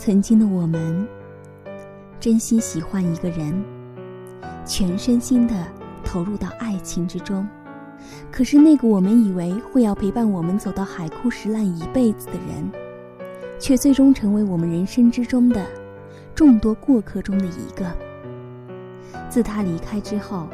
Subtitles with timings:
[0.00, 1.06] 曾经的我们，
[2.18, 3.62] 真心喜欢一个人，
[4.64, 5.54] 全身心的
[6.02, 7.46] 投入到爱情之中。
[8.32, 12.72] 可是那个我们以为会要陪伴我们走到海枯石烂一辈子的人，
[13.58, 15.66] 却最终成为我们人生之中的
[16.34, 17.84] 众多过客中的一个。
[19.28, 20.48] 自他离开之后，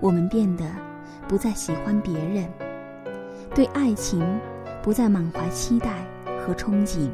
[0.00, 0.64] 我们变得
[1.28, 2.48] 不再喜欢别人，
[3.54, 4.24] 对爱情
[4.82, 6.06] 不再满怀期待
[6.40, 7.10] 和憧憬。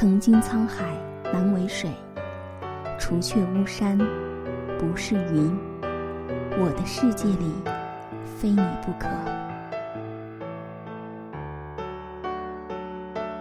[0.00, 0.96] 曾经沧海
[1.30, 1.90] 难为水，
[2.98, 3.98] 除却巫山
[4.78, 5.54] 不是云。
[6.58, 7.52] 我的世界里
[8.24, 9.10] 非你不可。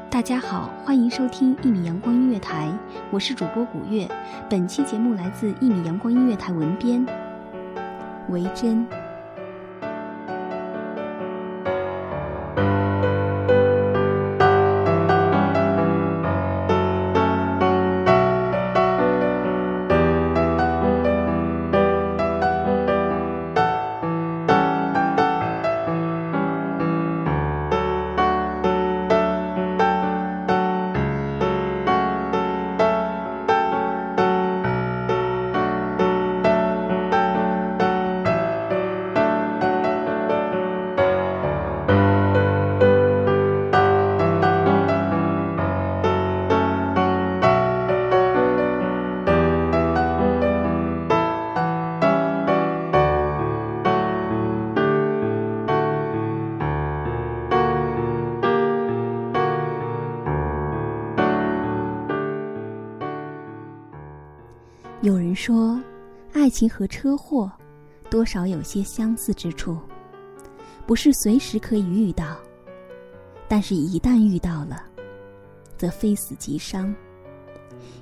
[0.09, 2.69] 大家好，欢迎收听一米阳光音乐台，
[3.09, 4.05] 我是主播古月。
[4.49, 7.05] 本期节目来自一米阳光音乐台文编
[8.27, 8.85] 维珍。
[65.09, 65.81] 有人说，
[66.33, 67.52] 爱情和车祸
[68.11, 69.75] 多少有些相似之处，
[70.86, 72.37] 不是随时可以遇到，
[73.47, 74.83] 但是一旦遇到了，
[75.75, 76.93] 则非死即伤。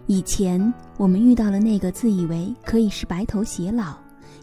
[0.05, 0.61] 以前
[0.97, 3.95] 我们遇到了那个自以为可以是白头偕老、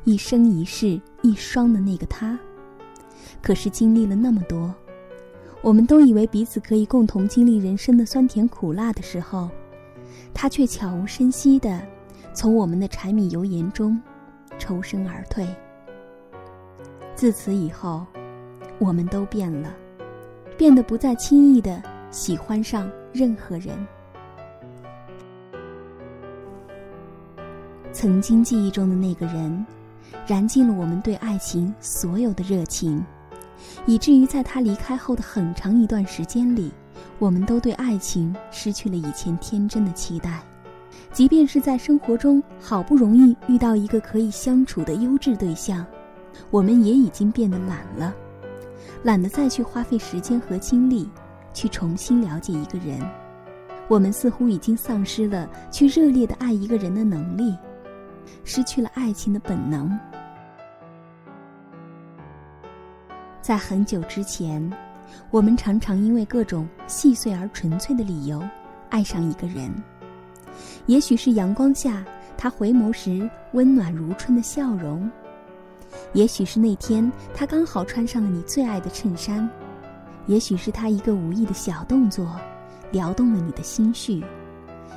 [0.04, 2.38] 一生一世一双的那个他，
[3.42, 4.75] 可是经历了那么多，
[5.60, 9.50] 我们都以为彼此可以共同经历人生的酸甜苦辣的时候，
[10.32, 11.86] 他却悄无声息的。
[12.34, 13.98] 从我们的柴米油盐中
[14.58, 15.46] 抽身而退。
[17.14, 18.04] 自此以后，
[18.78, 19.72] 我们都变了，
[20.58, 21.80] 变得不再轻易的
[22.10, 23.74] 喜欢上任何人。
[27.92, 29.64] 曾经记忆中的那个人，
[30.26, 33.02] 燃尽了我们对爱情所有的热情，
[33.86, 36.72] 以至于在他离开后的很长一段时间里，
[37.20, 40.42] 我们都对爱情失去了以前天真的期待。
[41.14, 45.86] 即便是在生活中好不容易遇到一个可以相处的优质对象，
[46.50, 48.12] 我们也已经变得懒了，
[49.04, 51.08] 懒得再去花费时间和精力
[51.52, 53.00] 去重新了解一个人。
[53.86, 57.56] 我们似乎已经丧失了去热烈的爱一个人的能力，
[58.43, 59.96] 失去了爱情的本能。
[63.40, 64.69] 在很久之前，
[65.31, 68.43] 我们常常因为各种细碎而纯粹的理由
[68.90, 69.72] 爱上一个人。
[70.86, 72.04] 也许是阳光下
[72.36, 75.10] 他回眸时温暖如春的笑容，
[76.12, 79.48] 也许是那天他刚好穿上了你最爱的衬衫，
[80.26, 82.28] 也许是他一个无意的小动作，
[82.90, 84.22] 撩动了你的心绪。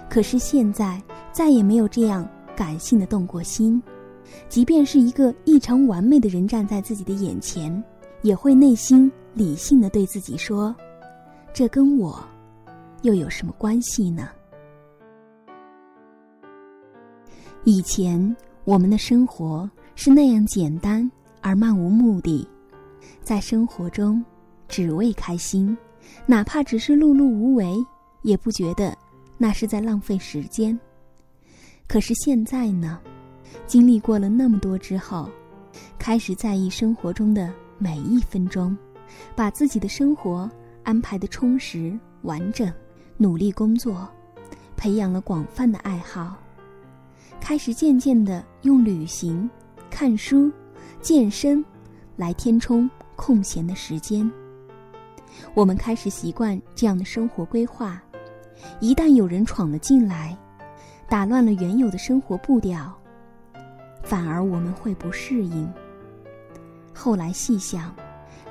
[0.09, 1.01] 可是现在
[1.31, 3.81] 再也没有这样感性的动过心，
[4.50, 7.83] 即便是一个异常完美的人站在自己的眼前，
[8.21, 10.75] 也会内心理性的对自己说
[11.54, 12.24] ：“这跟我
[13.04, 14.30] 又有什么关系呢？”
[17.69, 18.34] 以前
[18.64, 21.12] 我们的生活是那样简单
[21.42, 22.48] 而漫无目的，
[23.22, 24.24] 在生活中
[24.69, 25.78] 只为开心，
[26.25, 27.75] 哪怕只是碌碌无为，
[28.22, 28.98] 也不觉得
[29.38, 30.80] 那是在浪费时间。
[31.90, 33.02] 可是现在呢，
[33.66, 35.30] 经历过了那么多之后，
[36.00, 38.78] 开始在意生活中的每一分钟，
[39.36, 40.50] 把自己的生活
[40.84, 42.72] 安排的充实完整，
[43.18, 44.08] 努力工作。
[44.78, 46.38] 培养了广泛的爱好，
[47.48, 49.50] 开始渐渐的用旅行、
[49.90, 50.52] 看书、
[51.00, 51.64] 健身
[52.18, 54.30] 来填充空闲的时间。
[55.54, 58.04] 我们开始习惯这样的生活规划，
[58.82, 60.38] 一旦有人闯了进来，
[61.08, 62.94] 打乱了原有的生活步调，
[64.04, 65.72] 反而我们会不适应。
[66.94, 67.96] 后来细想，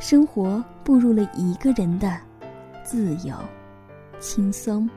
[0.00, 2.18] 生活步入了一个人的
[2.82, 3.36] 自由、
[4.18, 4.88] 轻松。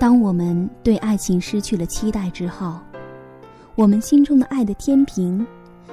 [0.00, 2.80] 当我们对爱情失去了期待之后，
[3.74, 5.46] 我们心中的爱的天平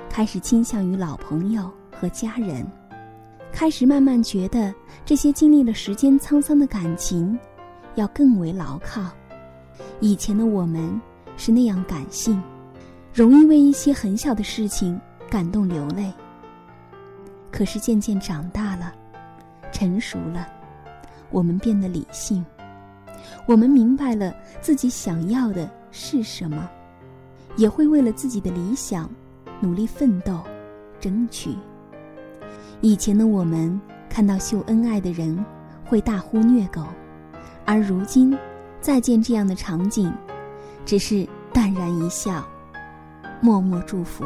[0.10, 2.66] 开始倾向于老朋友和家人，
[3.52, 4.74] 开始慢慢觉得
[5.04, 7.38] 这些经历了时间沧桑的感情
[7.96, 9.12] 要更为牢靠。
[10.00, 11.02] 以前的我们
[11.36, 12.42] 是那样感性，
[13.14, 14.98] 容易为一些很小的事情
[15.30, 16.14] 感动流泪。
[17.52, 18.94] 可是渐渐长大了，
[19.74, 20.48] 成熟了，
[21.30, 22.46] 我们变得理性。
[23.46, 26.70] 我们明白了自己想要的是什么，
[27.56, 29.10] 也会为了自己的理想
[29.60, 30.42] 努力奋斗、
[31.00, 31.56] 争取。
[32.82, 33.80] 以前的我们
[34.10, 35.44] 看到秀恩爱的人
[35.86, 36.84] 会大呼虐狗，
[37.66, 38.38] 而如今
[38.82, 40.14] 再见这样的场景，
[40.86, 42.46] 只是淡然一笑，
[43.42, 44.26] 默默祝福。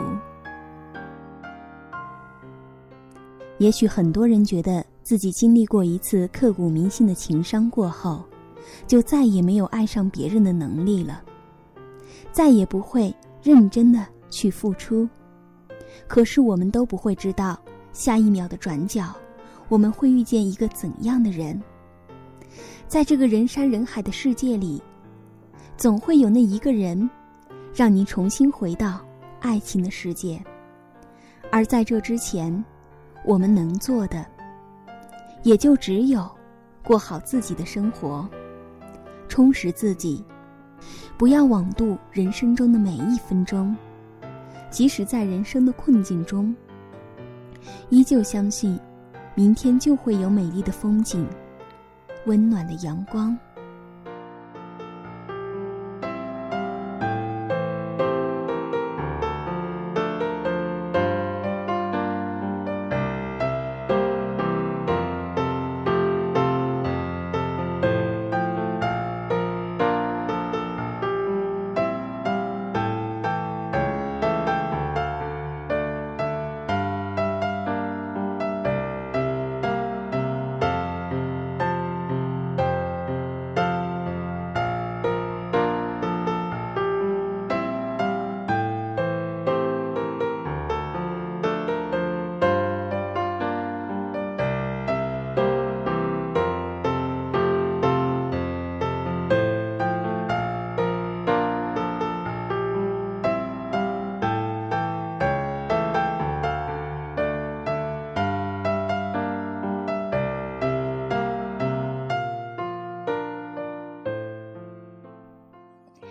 [3.57, 8.25] 也许很多人觉得自己经历过一次刻骨铭心的情伤过后。
[8.88, 11.24] 就再也没有爱上别人的能力了，
[12.31, 15.08] 再也不会认真的去付出。
[16.08, 17.60] 可是我们都不会知道，
[17.94, 19.13] 下一秒的转角，
[19.69, 21.62] 我们会遇见一个怎样的人。
[22.88, 24.81] 在这个人山人海的世界里，
[25.78, 27.10] 总会有那一个人，
[27.74, 29.00] 让你重新回到
[29.40, 30.42] 爱情的世界。
[31.50, 32.63] 而在这之前，
[33.25, 34.25] 我们能做的，
[35.44, 36.30] 也就只有
[36.84, 38.30] 过好自己的生活。
[39.31, 40.22] 充实自己，
[41.18, 43.74] 不要枉度人生中的每一分钟。
[44.69, 46.54] 即使在人生的困境中，
[47.88, 48.78] 依旧相信，
[49.33, 51.25] 明天就会有美丽的风景，
[52.25, 53.38] 温暖的阳光。